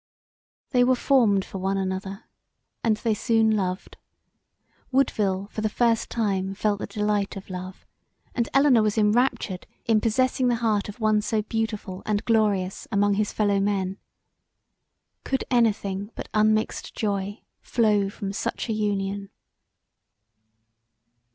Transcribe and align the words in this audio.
They 0.71 0.83
were 0.83 0.95
formed 0.95 1.45
for 1.45 1.59
one 1.59 1.77
another 1.77 2.23
and 2.83 2.97
they 2.97 3.13
soon 3.13 3.55
loved. 3.55 3.97
Woodville 4.91 5.45
for 5.51 5.61
the 5.61 5.69
first 5.69 6.09
time 6.09 6.55
felt 6.55 6.79
the 6.79 6.87
delight 6.87 7.35
of 7.37 7.51
love; 7.51 7.85
and 8.33 8.49
Elinor 8.51 8.81
was 8.81 8.97
enraptured 8.97 9.67
in 9.85 10.01
possessing 10.01 10.47
the 10.47 10.55
heart 10.55 10.89
of 10.89 10.99
one 10.99 11.21
so 11.21 11.43
beautiful 11.43 12.01
and 12.07 12.25
glorious 12.25 12.87
among 12.91 13.13
his 13.13 13.31
fellow 13.31 13.59
men. 13.59 13.99
Could 15.23 15.43
any 15.51 15.71
thing 15.71 16.09
but 16.15 16.29
unmixed 16.33 16.95
joy 16.95 17.43
flow 17.59 18.09
from 18.09 18.33
such 18.33 18.69
a 18.69 18.73
union? 18.73 19.29